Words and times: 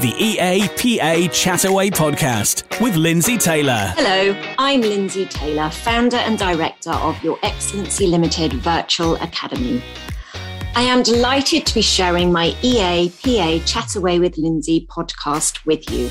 the 0.00 0.12
EAPA 0.12 1.24
Chataway 1.30 1.90
podcast 1.90 2.80
with 2.80 2.94
Lindsay 2.94 3.36
Taylor. 3.36 3.92
Hello, 3.96 4.40
I'm 4.56 4.80
Lindsay 4.80 5.26
Taylor, 5.26 5.70
founder 5.70 6.18
and 6.18 6.38
director 6.38 6.92
of 6.92 7.20
Your 7.24 7.36
Excellency 7.42 8.06
Limited 8.06 8.52
Virtual 8.52 9.16
Academy. 9.16 9.82
I 10.76 10.82
am 10.82 11.02
delighted 11.02 11.66
to 11.66 11.74
be 11.74 11.82
sharing 11.82 12.30
my 12.30 12.50
EAPA 12.62 13.62
Chataway 13.62 14.20
with 14.20 14.38
Lindsay 14.38 14.86
podcast 14.88 15.66
with 15.66 15.90
you. 15.90 16.08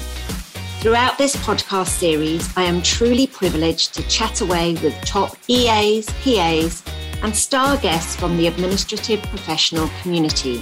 Throughout 0.82 1.18
this 1.18 1.38
podcast 1.38 1.88
series, 1.88 2.52
I 2.58 2.64
am 2.64 2.82
truly 2.82 3.26
privileged 3.26 3.94
to 3.94 4.04
chat 4.10 4.42
away 4.42 4.74
with 4.84 5.00
top 5.06 5.38
EAs, 5.48 6.08
PAs, 6.26 6.84
and 7.24 7.34
star 7.34 7.78
guests 7.78 8.18
from 8.18 8.36
the 8.36 8.48
administrative 8.48 9.22
professional 9.24 9.90
community. 10.02 10.62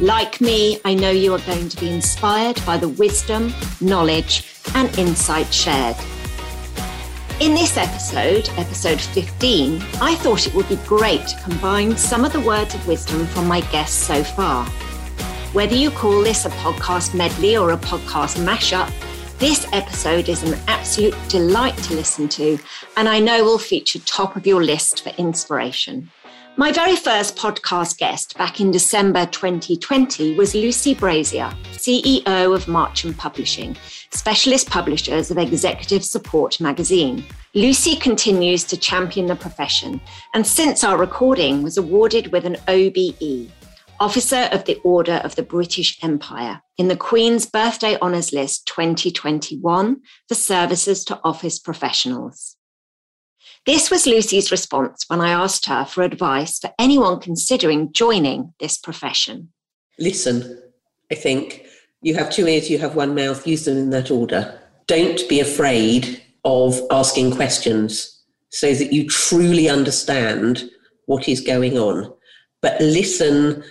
Like 0.00 0.42
me, 0.42 0.78
I 0.84 0.92
know 0.92 1.10
you 1.10 1.32
are 1.32 1.40
going 1.40 1.70
to 1.70 1.80
be 1.80 1.88
inspired 1.88 2.60
by 2.66 2.76
the 2.76 2.90
wisdom, 2.90 3.54
knowledge, 3.80 4.44
and 4.74 4.94
insight 4.98 5.52
shared. 5.52 5.96
In 7.40 7.54
this 7.54 7.78
episode, 7.78 8.50
episode 8.58 9.00
15, 9.00 9.80
I 10.02 10.14
thought 10.16 10.46
it 10.46 10.54
would 10.54 10.68
be 10.68 10.76
great 10.84 11.26
to 11.28 11.40
combine 11.42 11.96
some 11.96 12.26
of 12.26 12.34
the 12.34 12.42
words 12.42 12.74
of 12.74 12.86
wisdom 12.86 13.26
from 13.28 13.48
my 13.48 13.62
guests 13.72 13.96
so 13.96 14.22
far. 14.22 14.66
Whether 15.54 15.76
you 15.76 15.90
call 15.90 16.20
this 16.20 16.44
a 16.44 16.50
podcast 16.50 17.14
medley 17.14 17.56
or 17.56 17.70
a 17.70 17.78
podcast 17.78 18.36
mashup, 18.44 18.92
this 19.38 19.66
episode 19.72 20.28
is 20.28 20.42
an 20.42 20.58
absolute 20.68 21.16
delight 21.30 21.76
to 21.84 21.94
listen 21.94 22.28
to, 22.28 22.58
and 22.98 23.08
I 23.08 23.18
know 23.18 23.44
will 23.44 23.58
feature 23.58 24.00
top 24.00 24.36
of 24.36 24.46
your 24.46 24.62
list 24.62 25.04
for 25.04 25.10
inspiration. 25.16 26.10
My 26.58 26.72
very 26.72 26.96
first 26.96 27.36
podcast 27.36 27.98
guest 27.98 28.38
back 28.38 28.62
in 28.62 28.70
December 28.70 29.26
2020 29.26 30.36
was 30.36 30.54
Lucy 30.54 30.94
Brazier, 30.94 31.52
CEO 31.72 32.54
of 32.54 32.66
Marchmont 32.66 33.18
Publishing, 33.18 33.76
specialist 34.10 34.70
publishers 34.70 35.30
of 35.30 35.36
Executive 35.36 36.02
Support 36.02 36.58
magazine. 36.58 37.22
Lucy 37.52 37.94
continues 37.94 38.64
to 38.64 38.78
champion 38.78 39.26
the 39.26 39.36
profession 39.36 40.00
and 40.32 40.46
since 40.46 40.82
our 40.82 40.96
recording 40.96 41.62
was 41.62 41.76
awarded 41.76 42.32
with 42.32 42.46
an 42.46 42.56
OBE, 42.68 43.50
Officer 44.00 44.48
of 44.50 44.64
the 44.64 44.80
Order 44.82 45.20
of 45.24 45.36
the 45.36 45.42
British 45.42 46.02
Empire 46.02 46.62
in 46.78 46.88
the 46.88 46.96
Queen's 46.96 47.44
Birthday 47.44 47.98
Honours 47.98 48.32
List 48.32 48.66
2021 48.68 50.00
for 50.26 50.34
services 50.34 51.04
to 51.04 51.20
office 51.22 51.58
professionals. 51.58 52.55
This 53.66 53.90
was 53.90 54.06
Lucy's 54.06 54.52
response 54.52 55.04
when 55.08 55.20
I 55.20 55.30
asked 55.30 55.66
her 55.66 55.84
for 55.84 56.02
advice 56.02 56.60
for 56.60 56.72
anyone 56.78 57.18
considering 57.18 57.92
joining 57.92 58.54
this 58.60 58.78
profession. 58.78 59.48
Listen, 59.98 60.62
I 61.10 61.16
think 61.16 61.66
you 62.00 62.14
have 62.14 62.30
two 62.30 62.46
ears, 62.46 62.70
you 62.70 62.78
have 62.78 62.94
one 62.94 63.16
mouth, 63.16 63.44
use 63.44 63.64
them 63.64 63.76
in 63.76 63.90
that 63.90 64.12
order. 64.12 64.56
Don't 64.86 65.28
be 65.28 65.40
afraid 65.40 66.22
of 66.44 66.80
asking 66.92 67.32
questions 67.32 68.22
so 68.50 68.72
that 68.72 68.92
you 68.92 69.08
truly 69.08 69.68
understand 69.68 70.70
what 71.06 71.28
is 71.28 71.40
going 71.40 71.76
on. 71.76 72.14
But 72.62 72.80
listen 72.80 73.64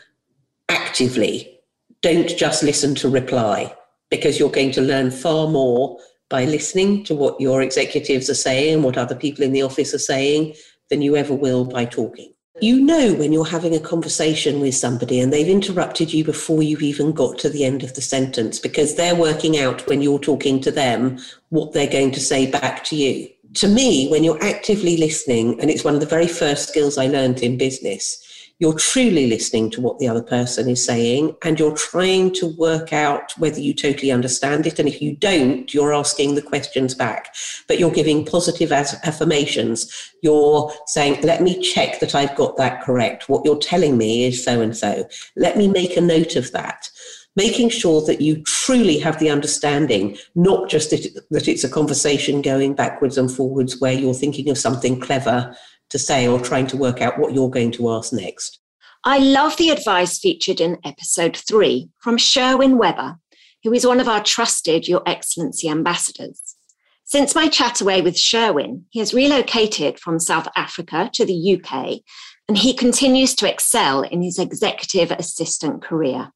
actively. 0.68 1.58
Don't 2.02 2.36
just 2.36 2.64
listen 2.64 2.96
to 2.96 3.08
reply 3.08 3.74
because 4.10 4.40
you're 4.40 4.50
going 4.50 4.72
to 4.72 4.82
learn 4.82 5.10
far 5.10 5.48
more 5.48 5.98
by 6.36 6.44
listening 6.44 7.02
to 7.02 7.16
what 7.16 7.40
your 7.40 7.62
executives 7.62 8.30
are 8.30 8.42
saying, 8.50 8.74
and 8.74 8.84
what 8.84 8.98
other 8.98 9.16
people 9.16 9.42
in 9.42 9.54
the 9.54 9.62
office 9.62 9.94
are 9.94 10.10
saying, 10.14 10.54
than 10.90 11.02
you 11.02 11.16
ever 11.16 11.34
will 11.34 11.64
by 11.64 11.86
talking. 11.86 12.34
You 12.60 12.82
know 12.82 13.14
when 13.14 13.32
you're 13.32 13.46
having 13.46 13.74
a 13.74 13.80
conversation 13.80 14.60
with 14.60 14.76
somebody 14.76 15.22
and 15.22 15.32
they've 15.32 15.48
interrupted 15.48 16.12
you 16.12 16.26
before 16.26 16.62
you've 16.62 16.82
even 16.82 17.14
got 17.14 17.40
to 17.40 17.50
the 17.50 17.64
end 17.64 17.84
of 17.84 17.94
the 17.94 18.02
sentence 18.02 18.60
because 18.60 18.96
they're 18.96 19.16
working 19.16 19.58
out 19.58 19.88
when 19.88 20.02
you're 20.02 20.20
talking 20.20 20.60
to 20.60 20.72
them 20.72 21.20
what 21.52 21.72
they're 21.72 21.98
going 21.98 22.12
to 22.12 22.20
say 22.20 22.52
back 22.52 22.84
to 22.86 22.98
you. 22.98 23.30
To 23.54 23.70
me, 23.70 24.10
when 24.10 24.26
you're 24.26 24.44
actively 24.44 24.98
listening, 24.98 25.58
and 25.62 25.70
it's 25.70 25.86
one 25.86 25.94
of 25.94 26.02
the 26.02 26.16
very 26.18 26.28
first 26.28 26.68
skills 26.68 26.98
I 26.98 27.08
learned 27.08 27.44
in 27.44 27.58
business, 27.58 28.22
you're 28.60 28.74
truly 28.74 29.28
listening 29.28 29.70
to 29.70 29.82
what 29.82 30.00
the 30.00 30.08
other 30.08 30.24
person 30.24 30.70
is 30.70 30.84
saying 30.84 31.36
and 31.44 31.60
you're 31.60 31.76
trying 31.76 32.34
to 32.34 32.56
work 32.58 32.94
out 32.94 33.38
whether 33.38 33.60
you 33.60 33.74
totally 33.74 34.12
understand 34.12 34.66
it. 34.66 34.80
And 34.80 34.88
if 34.88 35.02
you 35.02 35.16
don't, 35.18 35.74
you're 35.74 35.94
asking 35.94 36.36
the 36.36 36.42
questions 36.42 36.96
back, 36.96 37.36
but 37.68 37.80
you're 37.80 37.92
giving 37.92 38.26
positive 38.26 38.72
affirmations. 38.72 40.14
You're 40.22 40.72
saying, 40.88 41.22
let 41.22 41.42
me 41.42 41.62
check 41.62 42.00
that 42.00 42.16
I've 42.16 42.36
got 42.36 42.56
that 42.58 42.82
correct. 42.82 43.28
What 43.28 43.44
you're 43.44 43.58
telling 43.58 43.98
me 43.98 44.26
is 44.26 44.44
so 44.44 44.62
and 44.62 44.76
so. 44.76 45.08
Let 45.36 45.58
me 45.58 45.68
make 45.68 45.98
a 45.98 46.02
note 46.02 46.36
of 46.36 46.52
that 46.54 46.90
making 47.36 47.70
sure 47.70 48.02
that 48.06 48.22
you 48.22 48.42
truly 48.44 48.98
have 48.98 49.20
the 49.20 49.30
understanding, 49.30 50.18
not 50.36 50.70
just 50.70 50.90
that, 50.90 51.22
that 51.32 51.48
it's 51.48 51.64
a 51.64 51.70
conversation 51.70 52.42
going 52.42 52.74
backwards 52.74 53.18
and 53.18 53.30
forwards 53.30 53.80
where 53.82 53.92
you're 53.92 54.14
thinking 54.14 54.50
of 54.50 54.58
something 54.58 55.00
clever 55.00 55.54
to 55.90 56.00
say 56.00 56.28
or 56.28 56.40
trying 56.40 56.68
to 56.68 56.78
work 56.78 57.02
out 57.02 57.20
what 57.20 57.34
you're 57.34 57.50
going 57.50 57.72
to 57.72 57.92
ask 57.92 58.12
next. 58.14 58.60
I 59.04 59.20
love 59.20 59.56
the 59.58 59.70
advice 59.70 60.18
featured 60.18 60.60
in 60.60 60.80
episode 60.84 61.38
three 61.38 61.90
from 62.00 62.18
Sherwin 62.18 62.78
Webber, 62.78 63.18
who 63.64 63.72
is 63.72 63.86
one 63.86 64.00
of 64.00 64.08
our 64.08 64.24
trusted 64.24 64.88
Your 64.88 65.04
Excellency 65.06 65.70
ambassadors. 65.70 66.56
Since 67.04 67.36
my 67.36 67.48
chat 67.48 67.82
away 67.82 68.02
with 68.02 68.18
Sherwin, 68.18 68.86
he 68.90 68.98
has 68.98 69.14
relocated 69.14 70.00
from 70.00 70.20
South 70.20 70.48
Africa 70.56 71.10
to 71.14 71.24
the 71.24 71.62
UK 71.62 72.02
and 72.48 72.58
he 72.58 72.74
continues 72.74 73.36
to 73.36 73.52
excel 73.52 74.02
in 74.02 74.24
his 74.24 74.40
executive 74.40 75.12
assistant 75.12 75.84
career. 75.84 76.32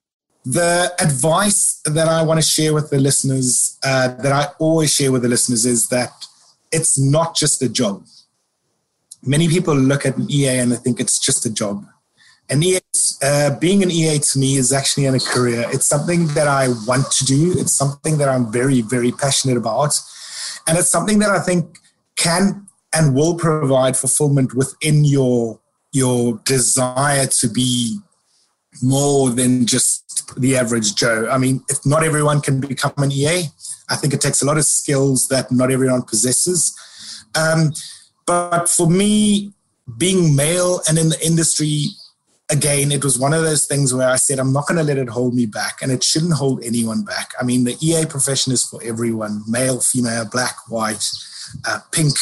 The 0.45 0.93
advice 0.99 1.81
that 1.85 2.07
I 2.07 2.21
want 2.21 2.39
to 2.39 2.45
share 2.45 2.73
with 2.73 2.91
the 2.91 2.99
listeners, 2.99 3.77
uh, 3.83 4.09
that 4.09 4.31
I 4.31 4.47
always 4.59 4.93
share 4.93 5.11
with 5.11 5.23
the 5.23 5.27
listeners, 5.27 5.65
is 5.65 5.87
that 5.89 6.11
it's 6.71 6.99
not 6.99 7.35
just 7.35 7.61
a 7.61 7.69
job 7.69 8.05
many 9.23 9.47
people 9.47 9.75
look 9.75 10.05
at 10.05 10.17
an 10.17 10.29
EA 10.29 10.59
and 10.59 10.71
they 10.71 10.77
think 10.77 10.99
it's 10.99 11.19
just 11.19 11.45
a 11.45 11.53
job. 11.53 11.85
And 12.49 12.63
EA, 12.63 12.79
uh, 13.21 13.59
being 13.59 13.83
an 13.83 13.91
EA 13.91 14.19
to 14.19 14.39
me 14.39 14.55
is 14.55 14.73
actually 14.73 15.05
a 15.05 15.19
career. 15.19 15.65
It's 15.69 15.87
something 15.87 16.27
that 16.27 16.47
I 16.47 16.69
want 16.87 17.11
to 17.11 17.25
do. 17.25 17.53
It's 17.57 17.73
something 17.73 18.17
that 18.17 18.27
I'm 18.27 18.51
very, 18.51 18.81
very 18.81 19.11
passionate 19.11 19.57
about. 19.57 19.93
And 20.67 20.77
it's 20.77 20.89
something 20.89 21.19
that 21.19 21.29
I 21.29 21.39
think 21.39 21.77
can 22.15 22.67
and 22.93 23.13
will 23.13 23.35
provide 23.35 23.95
fulfillment 23.95 24.55
within 24.55 25.05
your, 25.05 25.59
your 25.91 26.41
desire 26.45 27.27
to 27.27 27.49
be 27.49 27.99
more 28.81 29.29
than 29.29 29.67
just 29.67 30.33
the 30.37 30.55
average 30.55 30.95
Joe. 30.95 31.27
I 31.29 31.37
mean, 31.37 31.63
if 31.69 31.85
not 31.85 32.03
everyone 32.03 32.41
can 32.41 32.59
become 32.59 32.93
an 32.97 33.11
EA, 33.11 33.43
I 33.89 33.95
think 33.95 34.13
it 34.13 34.21
takes 34.21 34.41
a 34.41 34.45
lot 34.45 34.57
of 34.57 34.65
skills 34.65 35.27
that 35.27 35.51
not 35.51 35.71
everyone 35.71 36.03
possesses. 36.03 36.75
Um, 37.35 37.73
but 38.29 38.69
for 38.69 38.87
me, 38.87 39.53
being 39.97 40.35
male 40.35 40.81
and 40.87 40.99
in 40.99 41.09
the 41.09 41.25
industry, 41.25 41.85
again, 42.51 42.91
it 42.91 43.03
was 43.03 43.17
one 43.17 43.33
of 43.33 43.41
those 43.41 43.65
things 43.65 43.91
where 43.91 44.07
I 44.07 44.17
said, 44.17 44.37
I'm 44.37 44.53
not 44.53 44.67
going 44.67 44.77
to 44.77 44.83
let 44.83 44.99
it 44.99 45.09
hold 45.09 45.33
me 45.33 45.47
back, 45.47 45.81
and 45.81 45.91
it 45.91 46.03
shouldn't 46.03 46.33
hold 46.33 46.63
anyone 46.63 47.03
back. 47.03 47.31
I 47.41 47.43
mean, 47.43 47.63
the 47.63 47.75
EA 47.81 48.05
profession 48.05 48.53
is 48.53 48.63
for 48.63 48.83
everyone 48.83 49.41
male, 49.47 49.79
female, 49.79 50.29
black, 50.31 50.55
white, 50.67 51.09
uh, 51.67 51.79
pink, 51.91 52.13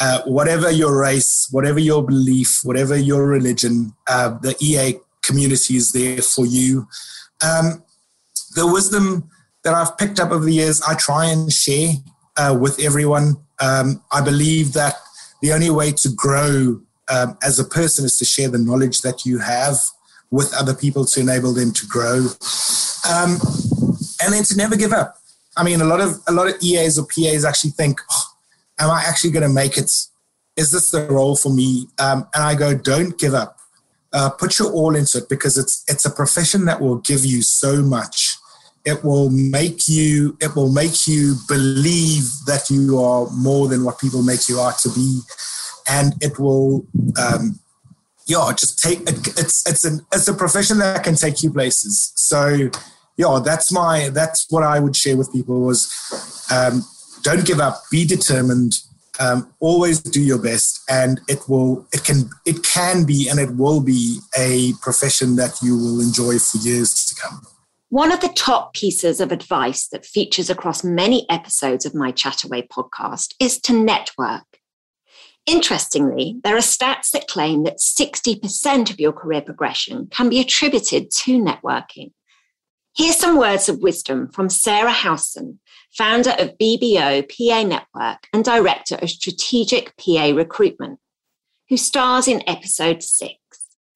uh, 0.00 0.22
whatever 0.22 0.72
your 0.72 1.00
race, 1.00 1.46
whatever 1.52 1.78
your 1.78 2.04
belief, 2.04 2.58
whatever 2.64 2.96
your 2.96 3.24
religion, 3.24 3.94
uh, 4.08 4.30
the 4.42 4.56
EA 4.58 4.98
community 5.22 5.76
is 5.76 5.92
there 5.92 6.20
for 6.20 6.46
you. 6.46 6.88
Um, 7.46 7.84
the 8.56 8.66
wisdom 8.66 9.30
that 9.62 9.72
I've 9.72 9.96
picked 9.98 10.18
up 10.18 10.32
over 10.32 10.44
the 10.44 10.54
years, 10.54 10.82
I 10.82 10.96
try 10.96 11.26
and 11.26 11.52
share 11.52 11.90
uh, 12.36 12.58
with 12.60 12.80
everyone. 12.80 13.36
Um, 13.60 14.02
I 14.10 14.20
believe 14.20 14.72
that 14.72 14.94
the 15.42 15.52
only 15.52 15.70
way 15.70 15.92
to 15.92 16.08
grow 16.08 16.80
um, 17.08 17.38
as 17.42 17.58
a 17.58 17.64
person 17.64 18.04
is 18.04 18.18
to 18.18 18.24
share 18.24 18.48
the 18.48 18.58
knowledge 18.58 19.00
that 19.00 19.24
you 19.24 19.38
have 19.38 19.76
with 20.30 20.52
other 20.54 20.74
people 20.74 21.04
to 21.06 21.20
enable 21.20 21.54
them 21.54 21.72
to 21.72 21.86
grow, 21.86 22.26
um, 23.08 23.38
and 24.22 24.32
then 24.32 24.44
to 24.44 24.56
never 24.56 24.76
give 24.76 24.92
up. 24.92 25.16
I 25.56 25.64
mean, 25.64 25.80
a 25.80 25.84
lot 25.84 26.00
of 26.00 26.20
a 26.28 26.32
lot 26.32 26.48
of 26.48 26.54
EAs 26.62 26.98
or 26.98 27.06
PAs 27.06 27.44
actually 27.44 27.70
think, 27.70 28.00
oh, 28.10 28.24
"Am 28.78 28.90
I 28.90 29.02
actually 29.06 29.30
going 29.30 29.48
to 29.48 29.48
make 29.48 29.78
it? 29.78 29.90
Is 30.56 30.70
this 30.70 30.90
the 30.90 31.06
role 31.06 31.34
for 31.34 31.52
me?" 31.52 31.86
Um, 31.98 32.28
and 32.34 32.44
I 32.44 32.54
go, 32.54 32.74
"Don't 32.74 33.18
give 33.18 33.34
up. 33.34 33.58
Uh, 34.12 34.30
put 34.30 34.58
your 34.58 34.70
all 34.72 34.94
into 34.94 35.18
it 35.18 35.28
because 35.28 35.56
it's 35.56 35.84
it's 35.88 36.04
a 36.04 36.10
profession 36.10 36.66
that 36.66 36.80
will 36.80 36.96
give 36.96 37.24
you 37.24 37.42
so 37.42 37.82
much." 37.82 38.27
It 38.84 39.04
will 39.04 39.30
make 39.30 39.88
you 39.88 40.36
it 40.40 40.54
will 40.56 40.72
make 40.72 41.06
you 41.06 41.36
believe 41.46 42.24
that 42.46 42.70
you 42.70 42.98
are 42.98 43.28
more 43.30 43.68
than 43.68 43.84
what 43.84 43.98
people 43.98 44.22
make 44.22 44.48
you 44.48 44.60
out 44.60 44.78
to 44.80 44.88
be. 44.90 45.20
And 45.88 46.14
it 46.22 46.38
will 46.38 46.86
um, 47.18 47.58
yeah 48.26 48.50
just 48.56 48.78
take 48.82 49.00
it's 49.02 49.66
it's 49.66 49.84
an 49.84 50.00
it's 50.12 50.28
a 50.28 50.34
profession 50.34 50.78
that 50.78 51.04
can 51.04 51.14
take 51.14 51.42
you 51.42 51.52
places. 51.52 52.12
So 52.16 52.70
yeah 53.16 53.40
that's 53.44 53.72
my 53.72 54.10
that's 54.10 54.46
what 54.48 54.62
i 54.62 54.78
would 54.78 54.94
share 54.94 55.16
with 55.16 55.32
people 55.32 55.60
was 55.60 55.90
um, 56.52 56.84
don't 57.22 57.44
give 57.44 57.60
up. 57.60 57.82
Be 57.90 58.04
determined. 58.06 58.74
Um, 59.20 59.52
always 59.58 60.00
do 60.00 60.22
your 60.22 60.38
best. 60.38 60.82
And 60.88 61.20
it 61.28 61.48
will 61.48 61.86
it 61.92 62.04
can 62.04 62.30
it 62.46 62.62
can 62.62 63.04
be 63.04 63.28
and 63.28 63.38
it 63.38 63.56
will 63.56 63.80
be 63.80 64.20
a 64.36 64.72
profession 64.80 65.36
that 65.36 65.60
you 65.62 65.76
will 65.76 66.00
enjoy 66.00 66.38
for 66.38 66.58
years 66.58 66.94
to 67.06 67.14
come 67.14 67.46
One 67.90 68.12
of 68.12 68.20
the 68.20 68.28
top 68.28 68.74
pieces 68.74 69.18
of 69.18 69.32
advice 69.32 69.88
that 69.88 70.04
features 70.04 70.50
across 70.50 70.84
many 70.84 71.24
episodes 71.30 71.86
of 71.86 71.94
my 71.94 72.12
Chataway 72.12 72.68
podcast 72.68 73.34
is 73.40 73.58
to 73.62 73.72
network. 73.72 74.44
Interestingly, 75.46 76.36
there 76.44 76.54
are 76.54 76.60
stats 76.60 77.10
that 77.14 77.28
claim 77.28 77.62
that 77.62 77.78
60% 77.78 78.90
of 78.90 79.00
your 79.00 79.12
career 79.12 79.40
progression 79.40 80.06
can 80.10 80.28
be 80.28 80.38
attributed 80.38 81.10
to 81.12 81.42
networking. 81.42 82.12
Here's 82.94 83.16
some 83.16 83.38
words 83.38 83.70
of 83.70 83.78
wisdom 83.78 84.28
from 84.28 84.50
Sarah 84.50 84.90
Howson, 84.90 85.58
founder 85.96 86.34
of 86.38 86.58
BBO 86.58 87.22
PA 87.26 87.62
Network 87.62 88.18
and 88.34 88.44
director 88.44 88.96
of 88.96 89.08
strategic 89.08 89.96
PA 89.96 90.32
recruitment, 90.34 90.98
who 91.70 91.78
stars 91.78 92.28
in 92.28 92.46
episode 92.46 93.02
six. 93.02 93.38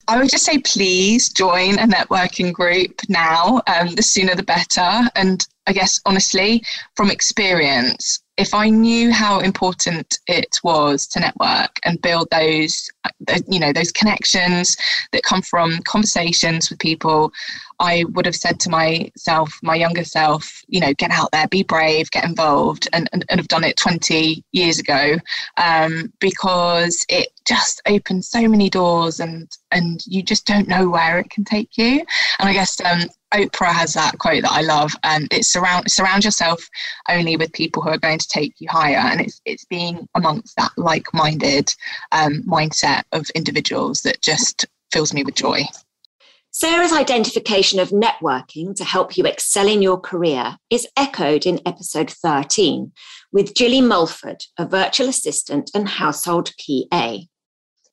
I 0.08 0.18
would 0.18 0.30
just 0.30 0.44
say, 0.44 0.58
please 0.58 1.28
join 1.28 1.78
a 1.78 1.86
networking 1.86 2.52
group 2.52 3.00
now. 3.08 3.62
Um, 3.66 3.94
the 3.94 4.02
sooner 4.02 4.34
the 4.34 4.42
better. 4.42 5.08
And 5.14 5.46
I 5.66 5.72
guess, 5.72 6.00
honestly, 6.04 6.62
from 6.96 7.10
experience, 7.10 8.20
if 8.36 8.54
I 8.54 8.70
knew 8.70 9.12
how 9.12 9.40
important 9.40 10.18
it 10.26 10.58
was 10.64 11.06
to 11.08 11.20
network 11.20 11.78
and 11.84 12.00
build 12.00 12.28
those, 12.30 12.90
you 13.46 13.60
know, 13.60 13.72
those 13.72 13.92
connections 13.92 14.76
that 15.12 15.22
come 15.22 15.42
from 15.42 15.78
conversations 15.84 16.70
with 16.70 16.78
people, 16.78 17.30
I 17.78 18.04
would 18.10 18.26
have 18.26 18.34
said 18.34 18.58
to 18.60 18.70
myself, 18.70 19.52
my 19.62 19.74
younger 19.74 20.04
self, 20.04 20.62
you 20.66 20.80
know, 20.80 20.94
get 20.94 21.10
out 21.10 21.30
there, 21.32 21.46
be 21.48 21.62
brave, 21.62 22.10
get 22.10 22.24
involved, 22.24 22.88
and, 22.92 23.08
and, 23.12 23.24
and 23.28 23.38
have 23.38 23.48
done 23.48 23.64
it 23.64 23.76
20 23.76 24.42
years 24.52 24.78
ago 24.78 25.16
um, 25.58 26.12
because 26.18 27.04
it 27.08 27.28
just 27.44 27.82
opens 27.86 28.28
so 28.28 28.48
many 28.48 28.70
doors 28.70 29.20
and, 29.20 29.50
and 29.70 30.00
you 30.06 30.22
just 30.22 30.46
don't 30.46 30.68
know 30.68 30.88
where 30.88 31.18
it 31.18 31.30
can 31.30 31.44
take 31.44 31.76
you. 31.76 32.04
And 32.38 32.48
I 32.48 32.52
guess 32.52 32.80
um, 32.84 33.08
Oprah 33.32 33.72
has 33.72 33.94
that 33.94 34.18
quote 34.18 34.42
that 34.42 34.52
I 34.52 34.60
love, 34.60 34.92
and 35.04 35.28
it's 35.32 35.48
surround 35.48 35.90
surround 35.90 36.24
yourself 36.24 36.62
only 37.08 37.36
with 37.36 37.52
people 37.52 37.82
who 37.82 37.88
are 37.88 37.98
going 37.98 38.18
to 38.18 38.28
take 38.28 38.54
you 38.58 38.68
higher, 38.70 38.96
and 38.96 39.20
it's 39.20 39.40
it's 39.44 39.64
being 39.64 40.06
amongst 40.14 40.56
that 40.56 40.70
like-minded 40.76 41.74
um, 42.12 42.42
mindset 42.42 43.04
of 43.12 43.28
individuals 43.30 44.02
that 44.02 44.20
just 44.20 44.66
fills 44.92 45.14
me 45.14 45.24
with 45.24 45.34
joy. 45.34 45.62
Sarah's 46.54 46.92
identification 46.92 47.80
of 47.80 47.88
networking 47.88 48.74
to 48.76 48.84
help 48.84 49.16
you 49.16 49.24
excel 49.24 49.66
in 49.66 49.80
your 49.80 49.98
career 49.98 50.58
is 50.68 50.86
echoed 50.98 51.46
in 51.46 51.62
episode 51.64 52.10
13 52.10 52.92
with 53.32 53.54
Jilly 53.54 53.80
Mulford, 53.80 54.44
a 54.58 54.66
virtual 54.66 55.08
assistant 55.08 55.70
and 55.74 55.88
household 55.88 56.52
PA. 56.60 57.20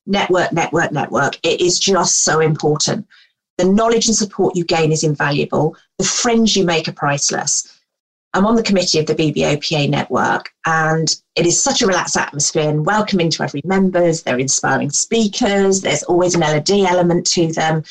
Network, 0.09 0.51
network, 0.51 0.91
network. 0.91 1.39
It 1.43 1.61
is 1.61 1.79
just 1.79 2.23
so 2.23 2.39
important. 2.39 3.07
The 3.59 3.65
knowledge 3.65 4.07
and 4.07 4.15
support 4.15 4.55
you 4.55 4.65
gain 4.65 4.91
is 4.91 5.03
invaluable. 5.03 5.77
The 5.99 6.03
friends 6.05 6.55
you 6.55 6.65
make 6.65 6.87
are 6.87 6.93
priceless. 6.93 7.79
I'm 8.33 8.45
on 8.45 8.55
the 8.55 8.63
committee 8.63 8.99
of 8.99 9.05
the 9.05 9.15
BBOPA 9.15 9.89
network, 9.89 10.51
and 10.65 11.15
it 11.35 11.45
is 11.45 11.61
such 11.61 11.81
a 11.81 11.87
relaxed 11.87 12.17
atmosphere 12.17 12.69
and 12.69 12.85
welcoming 12.85 13.29
to 13.31 13.43
every 13.43 13.61
members. 13.65 14.21
They're 14.23 14.39
inspiring 14.39 14.89
speakers. 14.89 15.81
There's 15.81 16.03
always 16.03 16.35
an 16.35 16.43
L&D 16.43 16.85
element 16.85 17.25
to 17.31 17.51
them. 17.51 17.83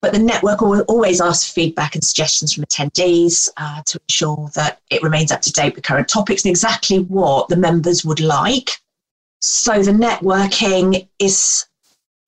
But 0.00 0.12
the 0.12 0.20
network 0.20 0.62
always 0.62 1.20
ask 1.20 1.48
for 1.48 1.54
feedback 1.54 1.94
and 1.94 2.04
suggestions 2.04 2.52
from 2.52 2.64
attendees 2.64 3.48
uh, 3.56 3.82
to 3.86 4.00
ensure 4.08 4.48
that 4.54 4.80
it 4.90 5.02
remains 5.02 5.32
up 5.32 5.40
to 5.42 5.52
date 5.52 5.74
with 5.74 5.84
current 5.84 6.08
topics 6.08 6.44
and 6.44 6.50
exactly 6.50 7.00
what 7.00 7.48
the 7.48 7.56
members 7.56 8.04
would 8.04 8.20
like. 8.20 8.70
So 9.40 9.82
the 9.82 9.92
networking 9.92 11.08
is 11.18 11.64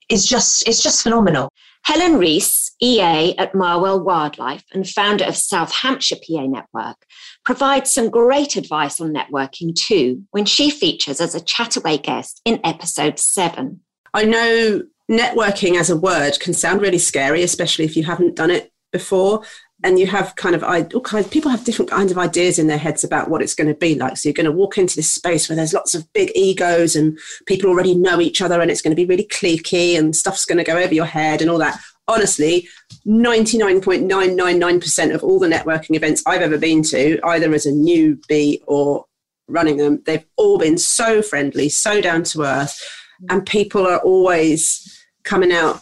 is 0.09 0.27
just 0.27 0.67
it's 0.69 0.83
just 0.83 1.03
phenomenal. 1.03 1.49
Helen 1.83 2.19
Rees, 2.19 2.73
EA 2.83 3.37
at 3.39 3.55
Marwell 3.55 4.05
Wildlife 4.05 4.65
and 4.73 4.87
founder 4.87 5.25
of 5.25 5.37
South 5.37 5.73
Hampshire 5.73 6.17
PA 6.17 6.47
Network, 6.47 6.97
provides 7.45 7.93
some 7.93 8.11
great 8.11 8.57
advice 8.57 9.01
on 9.01 9.15
networking 9.15 9.75
too 9.75 10.25
when 10.31 10.45
she 10.45 10.71
features 10.71 11.21
as 11.21 11.35
a 11.35 11.41
chataway 11.41 12.01
guest 12.03 12.43
in 12.45 12.61
episode 12.65 13.19
seven. 13.19 13.81
I 14.13 14.25
know 14.25 14.83
networking 15.11 15.79
as 15.79 15.91
a 15.91 15.97
word 15.97 16.39
can 16.39 16.53
sound 16.53 16.83
really 16.83 16.99
scary, 16.99 17.43
especially 17.43 17.87
if 17.87 17.97
you 17.97 18.05
haven't 18.05 18.37
done 18.37 18.51
it 18.51 18.71
before 18.93 19.43
and 19.83 19.99
you 19.99 20.07
have 20.07 20.37
kind 20.37 20.55
of 20.55 20.63
all 20.63 21.01
kinds 21.01 21.29
people 21.29 21.51
have 21.51 21.65
different 21.65 21.91
kinds 21.91 22.13
of 22.13 22.19
ideas 22.19 22.59
in 22.59 22.67
their 22.67 22.77
heads 22.77 23.03
about 23.03 23.31
what 23.31 23.41
it's 23.41 23.55
going 23.55 23.69
to 23.69 23.75
be 23.75 23.95
like. 23.95 24.15
So 24.17 24.29
you're 24.29 24.35
going 24.35 24.45
to 24.45 24.53
walk 24.53 24.77
into 24.77 24.97
this 24.97 25.11
space 25.11 25.49
where 25.49 25.57
there's 25.57 25.73
lots 25.73 25.95
of 25.95 26.13
big 26.13 26.31
egos 26.35 26.95
and 26.97 27.19
people 27.47 27.71
already 27.71 27.95
know 27.95 28.21
each 28.21 28.43
other 28.43 28.61
and 28.61 28.71
it's 28.71 28.83
going 28.83 28.95
to 28.95 28.97
be 28.97 29.07
really 29.07 29.27
cliquey 29.27 29.99
and 29.99 30.15
stuff's 30.15 30.45
going 30.45 30.59
to 30.59 30.65
go 30.65 30.77
over 30.77 30.95
your 30.95 31.07
head 31.07 31.41
and 31.41 31.51
all 31.51 31.59
that. 31.59 31.81
Honestly 32.09 32.69
99.999% 33.07 35.15
of 35.15 35.23
all 35.23 35.39
the 35.39 35.47
networking 35.47 35.95
events 35.95 36.25
i've 36.27 36.43
ever 36.43 36.59
been 36.59 36.83
to 36.83 37.21
either 37.25 37.55
as 37.55 37.67
a 37.67 37.71
newbie 37.71 38.59
or 38.67 39.05
running 39.47 39.77
them 39.77 40.03
they've 40.07 40.27
all 40.37 40.59
been 40.59 40.77
so 40.77 41.23
friendly 41.23 41.69
so 41.69 42.01
down 42.01 42.25
to 42.25 42.43
earth. 42.43 42.77
Mm. 43.23 43.35
And 43.35 43.47
people 43.47 43.87
are 43.87 44.01
always 44.01 45.07
coming 45.23 45.53
out 45.53 45.81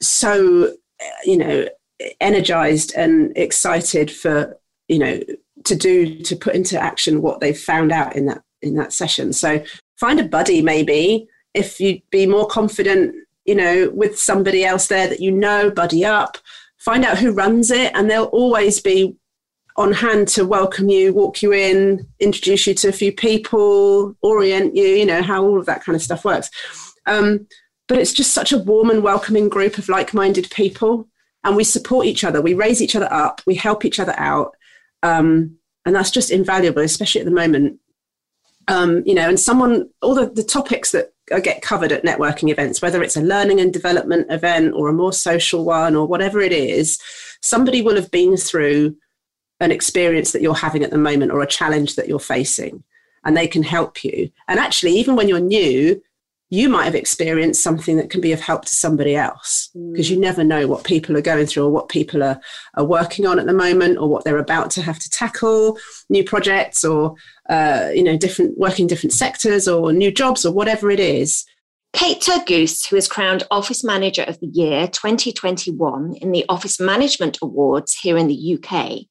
so 0.00 0.72
eh, 1.00 1.10
you 1.24 1.36
know 1.36 1.68
energized 2.20 2.92
and 2.94 3.36
excited 3.36 4.10
for 4.10 4.56
you 4.88 4.98
know 4.98 5.20
to 5.64 5.76
do 5.76 6.20
to 6.20 6.36
put 6.36 6.54
into 6.54 6.80
action 6.80 7.22
what 7.22 7.40
they've 7.40 7.58
found 7.58 7.92
out 7.92 8.14
in 8.14 8.26
that 8.26 8.42
in 8.62 8.74
that 8.74 8.92
session. 8.92 9.32
So 9.32 9.62
find 9.96 10.20
a 10.20 10.24
buddy 10.24 10.62
maybe 10.62 11.28
if 11.54 11.80
you'd 11.80 12.02
be 12.10 12.26
more 12.26 12.46
confident 12.46 13.14
you 13.44 13.54
know 13.54 13.90
with 13.94 14.18
somebody 14.18 14.64
else 14.64 14.88
there 14.88 15.08
that 15.08 15.20
you 15.20 15.30
know 15.30 15.70
buddy 15.70 16.04
up 16.04 16.38
find 16.76 17.04
out 17.04 17.18
who 17.18 17.32
runs 17.32 17.70
it 17.70 17.92
and 17.94 18.10
they'll 18.10 18.24
always 18.24 18.80
be 18.80 19.16
on 19.76 19.92
hand 19.92 20.28
to 20.28 20.46
welcome 20.46 20.88
you 20.88 21.12
walk 21.12 21.42
you 21.42 21.52
in 21.52 22.06
introduce 22.20 22.66
you 22.66 22.74
to 22.74 22.88
a 22.88 22.92
few 22.92 23.12
people 23.12 24.14
orient 24.22 24.76
you 24.76 24.84
you 24.84 25.06
know 25.06 25.22
how 25.22 25.42
all 25.42 25.58
of 25.58 25.66
that 25.66 25.82
kind 25.82 25.96
of 25.96 26.02
stuff 26.02 26.24
works. 26.24 26.50
Um, 27.06 27.46
but 27.88 27.96
it's 27.98 28.12
just 28.12 28.34
such 28.34 28.52
a 28.52 28.58
warm 28.58 28.90
and 28.90 29.02
welcoming 29.02 29.48
group 29.48 29.78
of 29.78 29.88
like-minded 29.88 30.50
people 30.50 31.08
and 31.44 31.56
we 31.56 31.64
support 31.64 32.06
each 32.06 32.24
other. 32.24 32.42
We 32.42 32.54
raise 32.54 32.82
each 32.82 32.96
other 32.96 33.12
up. 33.12 33.40
We 33.46 33.54
help 33.54 33.84
each 33.84 34.00
other 34.00 34.14
out. 34.16 34.56
Um, 35.02 35.56
and 35.84 35.94
that's 35.94 36.10
just 36.10 36.30
invaluable 36.30 36.82
especially 36.82 37.20
at 37.20 37.24
the 37.24 37.30
moment. 37.30 37.80
Um, 38.66 39.02
you 39.06 39.14
know 39.14 39.30
and 39.30 39.40
someone 39.40 39.88
all 40.02 40.14
the, 40.14 40.26
the 40.26 40.42
topics 40.42 40.92
that 40.92 41.12
get 41.42 41.62
covered 41.62 41.90
at 41.90 42.04
networking 42.04 42.50
events 42.50 42.82
whether 42.82 43.02
it's 43.02 43.16
a 43.16 43.22
learning 43.22 43.60
and 43.60 43.72
development 43.72 44.26
event 44.30 44.74
or 44.74 44.90
a 44.90 44.92
more 44.92 45.12
social 45.12 45.64
one 45.64 45.96
or 45.96 46.06
whatever 46.06 46.38
it 46.40 46.52
is 46.52 47.00
somebody 47.40 47.80
will 47.80 47.94
have 47.94 48.10
been 48.10 48.36
through 48.36 48.94
an 49.60 49.72
experience 49.72 50.32
that 50.32 50.42
you're 50.42 50.54
having 50.54 50.82
at 50.82 50.90
the 50.90 50.98
moment 50.98 51.32
or 51.32 51.42
a 51.42 51.46
challenge 51.46 51.96
that 51.96 52.08
you're 52.08 52.20
facing 52.20 52.82
and 53.24 53.36
they 53.36 53.48
can 53.48 53.62
help 53.62 54.04
you. 54.04 54.30
And 54.46 54.58
actually 54.58 54.92
even 54.92 55.16
when 55.16 55.28
you're 55.28 55.40
new 55.40 56.00
you 56.50 56.68
might 56.68 56.84
have 56.84 56.94
experienced 56.94 57.62
something 57.62 57.96
that 57.96 58.10
can 58.10 58.20
be 58.20 58.32
of 58.32 58.40
help 58.40 58.64
to 58.64 58.74
somebody 58.74 59.14
else 59.14 59.70
because 59.92 60.08
mm. 60.08 60.10
you 60.10 60.20
never 60.20 60.42
know 60.42 60.66
what 60.66 60.84
people 60.84 61.16
are 61.16 61.22
going 61.22 61.46
through 61.46 61.64
or 61.64 61.70
what 61.70 61.88
people 61.88 62.22
are, 62.22 62.40
are 62.74 62.84
working 62.84 63.26
on 63.26 63.38
at 63.38 63.46
the 63.46 63.52
moment 63.52 63.98
or 63.98 64.08
what 64.08 64.24
they're 64.24 64.38
about 64.38 64.70
to 64.70 64.82
have 64.82 64.98
to 64.98 65.10
tackle 65.10 65.78
new 66.08 66.24
projects 66.24 66.84
or 66.84 67.14
uh, 67.50 67.90
you 67.94 68.02
know 68.02 68.16
different 68.16 68.56
working 68.58 68.86
different 68.86 69.12
sectors 69.12 69.68
or 69.68 69.92
new 69.92 70.10
jobs 70.10 70.44
or 70.46 70.52
whatever 70.52 70.90
it 70.90 71.00
is 71.00 71.44
Kate 71.94 72.20
Turgoose, 72.20 72.86
who 72.88 72.96
is 72.96 73.08
crowned 73.08 73.44
Office 73.50 73.82
Manager 73.82 74.22
of 74.22 74.38
the 74.40 74.46
Year 74.46 74.86
2021 74.88 76.16
in 76.20 76.32
the 76.32 76.44
Office 76.48 76.78
Management 76.78 77.38
Awards 77.40 77.94
here 77.94 78.18
in 78.18 78.28
the 78.28 78.58
UK, 78.58 79.06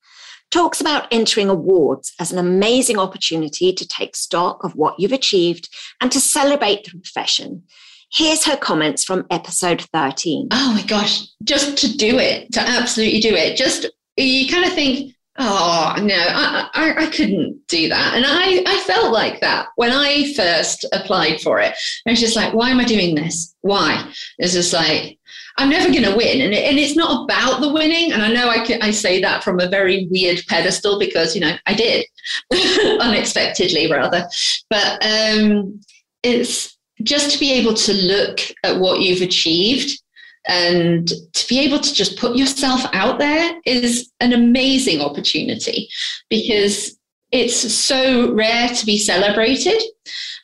talks 0.51 0.79
about 0.81 1.07
entering 1.11 1.49
awards 1.49 2.13
as 2.19 2.31
an 2.31 2.37
amazing 2.37 2.97
opportunity 2.97 3.73
to 3.73 3.87
take 3.87 4.15
stock 4.15 4.63
of 4.63 4.75
what 4.75 4.99
you've 4.99 5.11
achieved 5.11 5.69
and 6.01 6.11
to 6.11 6.19
celebrate 6.19 6.83
the 6.83 6.91
profession. 6.91 7.63
Here's 8.11 8.45
her 8.45 8.55
comments 8.55 9.03
from 9.03 9.25
episode 9.29 9.81
13. 9.93 10.47
Oh 10.51 10.73
my 10.73 10.83
gosh, 10.83 11.27
just 11.43 11.77
to 11.79 11.97
do 11.97 12.17
it, 12.19 12.51
to 12.53 12.61
absolutely 12.61 13.19
do 13.19 13.35
it. 13.35 13.57
Just, 13.57 13.85
you 14.15 14.47
kind 14.47 14.65
of 14.65 14.73
think, 14.73 15.13
oh 15.37 15.95
no, 16.01 16.15
I, 16.15 16.69
I, 16.73 17.03
I 17.03 17.05
couldn't 17.07 17.67
do 17.67 17.89
that. 17.89 18.13
And 18.15 18.25
I, 18.25 18.63
I 18.65 18.79
felt 18.83 19.11
like 19.11 19.41
that 19.41 19.67
when 19.75 19.91
I 19.91 20.33
first 20.33 20.85
applied 20.93 21.41
for 21.41 21.59
it. 21.59 21.73
I 22.07 22.11
was 22.11 22.19
just 22.21 22.37
like, 22.37 22.53
why 22.53 22.69
am 22.69 22.79
I 22.79 22.85
doing 22.85 23.13
this? 23.13 23.53
Why? 23.61 24.11
It's 24.37 24.53
just 24.53 24.73
like, 24.73 25.19
I'm 25.57 25.69
never 25.69 25.91
going 25.91 26.03
to 26.03 26.15
win. 26.15 26.41
And, 26.41 26.53
it, 26.53 26.65
and 26.65 26.77
it's 26.77 26.95
not 26.95 27.23
about 27.23 27.61
the 27.61 27.73
winning. 27.73 28.11
And 28.11 28.21
I 28.21 28.31
know 28.31 28.49
I, 28.49 28.63
can, 28.63 28.81
I 28.81 28.91
say 28.91 29.21
that 29.21 29.43
from 29.43 29.59
a 29.59 29.69
very 29.69 30.07
weird 30.11 30.41
pedestal 30.47 30.99
because, 30.99 31.33
you 31.33 31.41
know, 31.41 31.55
I 31.65 31.73
did 31.73 32.05
unexpectedly 33.01 33.91
rather. 33.91 34.27
But 34.69 35.03
um, 35.03 35.81
it's 36.23 36.77
just 37.03 37.31
to 37.31 37.39
be 37.39 37.53
able 37.53 37.73
to 37.73 37.93
look 37.93 38.39
at 38.63 38.79
what 38.79 39.01
you've 39.01 39.21
achieved 39.21 39.99
and 40.47 41.07
to 41.07 41.47
be 41.47 41.59
able 41.59 41.79
to 41.79 41.93
just 41.93 42.17
put 42.17 42.37
yourself 42.37 42.85
out 42.93 43.19
there 43.19 43.59
is 43.65 44.09
an 44.21 44.33
amazing 44.33 45.01
opportunity 45.01 45.89
because 46.29 46.97
it's 47.31 47.55
so 47.55 48.33
rare 48.33 48.69
to 48.69 48.85
be 48.85 48.97
celebrated. 48.97 49.81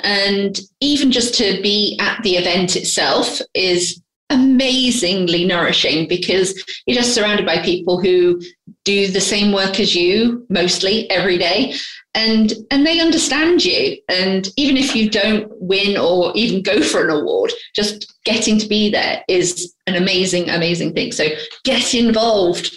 And 0.02 0.60
even 0.82 1.12
just 1.12 1.36
to 1.36 1.62
be 1.62 1.98
at 2.02 2.22
the 2.24 2.36
event 2.36 2.76
itself 2.76 3.40
is 3.54 4.03
amazingly 4.34 5.46
nourishing 5.46 6.08
because 6.08 6.64
you're 6.86 6.96
just 6.96 7.14
surrounded 7.14 7.46
by 7.46 7.60
people 7.60 8.02
who 8.02 8.42
do 8.84 9.08
the 9.08 9.22
same 9.22 9.54
work 9.54 9.80
as 9.80 9.96
you 9.96 10.46
mostly 10.50 11.10
every 11.10 11.38
day 11.38 11.74
and 12.16 12.54
and 12.70 12.86
they 12.86 13.00
understand 13.00 13.66
you. 13.66 13.98
And 14.10 14.48
even 14.58 14.78
if 14.78 14.96
you 14.96 15.10
don't 15.10 15.50
win 15.60 15.98
or 15.98 16.32
even 16.36 16.62
go 16.62 16.82
for 16.82 17.04
an 17.04 17.10
award 17.10 17.52
just 17.76 18.14
getting 18.26 18.58
to 18.60 18.68
be 18.68 18.90
there 18.90 19.24
is 19.28 19.74
an 19.88 19.96
amazing 19.96 20.50
amazing 20.50 20.94
thing. 20.94 21.12
So 21.12 21.26
get 21.64 21.94
involved. 21.94 22.76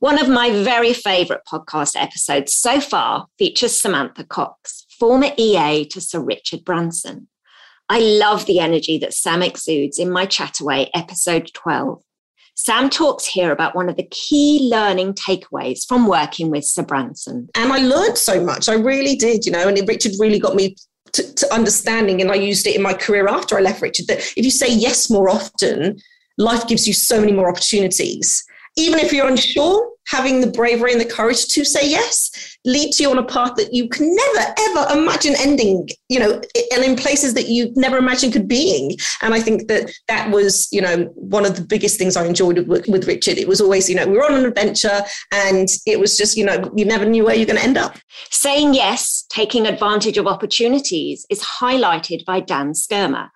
One 0.00 0.20
of 0.20 0.28
my 0.28 0.50
very 0.50 0.92
favorite 0.92 1.42
podcast 1.50 2.00
episodes 2.00 2.54
so 2.54 2.80
far 2.80 3.26
features 3.36 3.80
samantha 3.80 4.24
cox 4.24 4.86
former 4.98 5.30
ea 5.36 5.84
to 5.86 6.00
sir 6.00 6.20
richard 6.20 6.64
branson 6.64 7.28
i 7.88 7.98
love 7.98 8.46
the 8.46 8.60
energy 8.60 8.98
that 8.98 9.14
sam 9.14 9.42
exudes 9.42 9.98
in 9.98 10.10
my 10.10 10.26
chataway 10.26 10.88
episode 10.94 11.50
12 11.54 12.02
Sam 12.60 12.90
talks 12.90 13.24
here 13.24 13.52
about 13.52 13.76
one 13.76 13.88
of 13.88 13.94
the 13.94 14.08
key 14.10 14.68
learning 14.68 15.14
takeaways 15.14 15.86
from 15.86 16.08
working 16.08 16.50
with 16.50 16.64
Sir 16.64 16.82
Branson. 16.82 17.48
And 17.54 17.72
I 17.72 17.78
learned 17.78 18.18
so 18.18 18.42
much. 18.42 18.68
I 18.68 18.74
really 18.74 19.14
did, 19.14 19.46
you 19.46 19.52
know, 19.52 19.68
and 19.68 19.88
Richard 19.88 20.14
really 20.18 20.40
got 20.40 20.56
me 20.56 20.74
to, 21.12 21.34
to, 21.34 21.54
understanding, 21.54 22.20
and 22.20 22.32
I 22.32 22.34
used 22.34 22.66
it 22.66 22.74
in 22.74 22.82
my 22.82 22.94
career 22.94 23.28
after 23.28 23.56
I 23.56 23.60
left 23.60 23.80
Richard, 23.80 24.08
that 24.08 24.18
if 24.36 24.44
you 24.44 24.50
say 24.50 24.74
yes 24.74 25.08
more 25.08 25.30
often, 25.30 25.98
life 26.36 26.66
gives 26.66 26.88
you 26.88 26.94
so 26.94 27.20
many 27.20 27.32
more 27.32 27.48
opportunities. 27.48 28.44
Even 28.78 28.98
if 29.00 29.12
you're 29.12 29.28
unsure, 29.28 29.90
having 30.08 30.40
the 30.40 30.50
bravery 30.50 30.92
and 30.92 31.00
the 31.00 31.04
courage 31.04 31.48
to 31.48 31.64
say 31.64 31.88
yes 31.88 32.56
leads 32.64 32.98
you 32.98 33.10
on 33.10 33.18
a 33.18 33.24
path 33.24 33.54
that 33.56 33.72
you 33.72 33.88
can 33.88 34.14
never 34.14 34.54
ever 34.58 34.98
imagine 34.98 35.34
ending 35.38 35.86
you 36.08 36.18
know 36.18 36.40
and 36.72 36.84
in 36.84 36.96
places 36.96 37.34
that 37.34 37.48
you 37.48 37.72
never 37.76 37.98
imagined 37.98 38.32
could 38.32 38.48
being. 38.48 38.96
And 39.22 39.34
i 39.34 39.40
think 39.40 39.68
that 39.68 39.90
that 40.08 40.30
was 40.30 40.68
you 40.72 40.80
know 40.80 41.04
one 41.14 41.44
of 41.44 41.56
the 41.56 41.62
biggest 41.62 41.98
things 41.98 42.16
i 42.16 42.24
enjoyed 42.24 42.66
with, 42.66 42.88
with 42.88 43.06
richard. 43.06 43.38
It 43.38 43.48
was 43.48 43.60
always 43.60 43.88
you 43.88 43.96
know 43.96 44.06
we 44.06 44.16
were 44.16 44.24
on 44.24 44.38
an 44.38 44.46
adventure 44.46 45.00
and 45.32 45.68
it 45.86 46.00
was 46.00 46.16
just 46.16 46.36
you 46.36 46.44
know 46.44 46.70
you 46.74 46.84
never 46.84 47.04
knew 47.04 47.24
where 47.24 47.34
you're 47.34 47.46
going 47.46 47.58
to 47.58 47.64
end 47.64 47.78
up. 47.78 47.96
Saying 48.30 48.74
yes 48.74 49.24
taking 49.28 49.66
advantage 49.66 50.18
of 50.18 50.26
opportunities 50.26 51.26
is 51.30 51.42
highlighted 51.42 52.24
by 52.24 52.40
dan 52.40 52.74
skirmer 52.74 53.30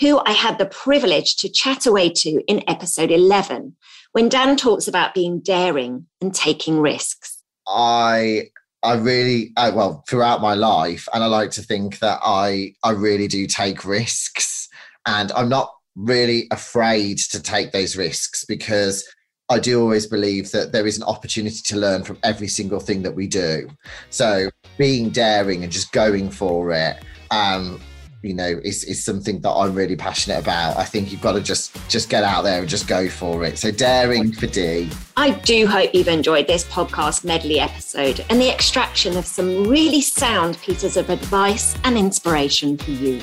who 0.00 0.20
I 0.24 0.32
had 0.32 0.58
the 0.58 0.66
privilege 0.66 1.36
to 1.36 1.48
chat 1.48 1.86
away 1.86 2.10
to 2.10 2.42
in 2.46 2.68
episode 2.68 3.10
11 3.10 3.76
when 4.12 4.28
Dan 4.28 4.56
talks 4.56 4.88
about 4.88 5.14
being 5.14 5.40
daring 5.40 6.06
and 6.20 6.34
taking 6.34 6.80
risks? 6.80 7.42
I 7.66 8.50
I 8.82 8.96
really 8.96 9.52
uh, 9.56 9.72
well 9.74 10.04
throughout 10.08 10.42
my 10.42 10.54
life, 10.54 11.08
and 11.14 11.24
I 11.24 11.26
like 11.26 11.50
to 11.52 11.62
think 11.62 12.00
that 12.00 12.20
I 12.22 12.74
I 12.82 12.90
really 12.90 13.28
do 13.28 13.46
take 13.46 13.84
risks, 13.84 14.68
and 15.06 15.32
I'm 15.32 15.48
not 15.48 15.72
really 15.96 16.48
afraid 16.50 17.18
to 17.18 17.40
take 17.40 17.72
those 17.72 17.96
risks 17.96 18.44
because 18.44 19.08
I 19.48 19.58
do 19.58 19.80
always 19.80 20.06
believe 20.06 20.50
that 20.52 20.72
there 20.72 20.86
is 20.86 20.96
an 20.96 21.04
opportunity 21.04 21.60
to 21.64 21.76
learn 21.76 22.02
from 22.02 22.18
every 22.24 22.48
single 22.48 22.80
thing 22.80 23.02
that 23.02 23.14
we 23.14 23.26
do. 23.26 23.68
So 24.10 24.50
being 24.78 25.10
daring 25.10 25.62
and 25.62 25.72
just 25.72 25.92
going 25.92 26.30
for 26.30 26.72
it 26.72 26.96
um, 27.30 27.80
you 28.24 28.34
know 28.34 28.60
is, 28.64 28.84
is 28.84 29.04
something 29.04 29.40
that 29.40 29.50
i'm 29.50 29.74
really 29.74 29.96
passionate 29.96 30.38
about. 30.38 30.76
I 30.76 30.84
think 30.84 31.12
you've 31.12 31.20
got 31.20 31.32
to 31.32 31.40
just 31.40 31.76
just 31.88 32.08
get 32.08 32.24
out 32.24 32.42
there 32.42 32.60
and 32.60 32.68
just 32.68 32.88
go 32.88 33.08
for 33.08 33.44
it. 33.44 33.58
So 33.58 33.70
daring 33.70 34.32
for 34.32 34.46
d. 34.46 34.90
I 35.16 35.32
do 35.32 35.66
hope 35.66 35.94
you've 35.94 36.08
enjoyed 36.08 36.46
this 36.46 36.64
podcast 36.64 37.24
medley 37.24 37.60
episode 37.60 38.24
and 38.30 38.40
the 38.40 38.50
extraction 38.50 39.16
of 39.16 39.26
some 39.26 39.64
really 39.64 40.00
sound 40.00 40.58
pieces 40.58 40.96
of 40.96 41.10
advice 41.10 41.76
and 41.84 41.96
inspiration 41.98 42.78
for 42.78 42.90
you. 42.90 43.20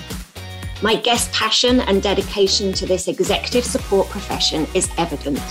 My 0.82 0.96
guest 0.96 1.32
passion 1.32 1.82
and 1.82 2.02
dedication 2.02 2.74
to 2.74 2.86
this 2.86 3.08
executive 3.08 3.66
support 3.66 4.08
profession 4.10 4.68
is 4.74 4.90
evident 4.98 5.42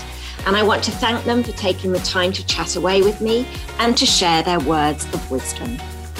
and 0.45 0.55
I 0.55 0.63
want 0.63 0.83
to 0.85 0.91
thank 0.91 1.23
them 1.25 1.43
for 1.43 1.51
taking 1.51 1.91
the 1.91 1.99
time 1.99 2.31
to 2.33 2.45
chat 2.45 2.75
away 2.75 3.01
with 3.01 3.21
me 3.21 3.47
and 3.79 3.95
to 3.97 4.05
share 4.05 4.41
their 4.43 4.59
words 4.59 5.05
of 5.13 5.29
wisdom. 5.29 5.77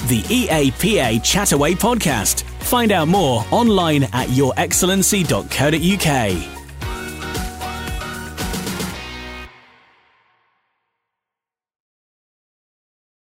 The 0.08 0.22
EAPA 0.24 1.22
Chataway 1.22 1.74
podcast. 1.74 2.51
Find 2.72 2.92
out 2.94 3.10
more 3.10 3.44
online 3.52 4.04
at 4.14 4.30
yourexcellency.co.uk. 4.30 6.61